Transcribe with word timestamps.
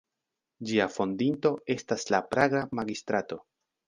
Ĝia 0.69 0.85
fondinto 0.93 1.51
estas 1.73 2.05
la 2.13 2.21
praga 2.31 2.63
magistrato. 2.81 3.39